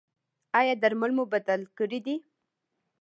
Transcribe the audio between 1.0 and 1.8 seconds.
مو بدل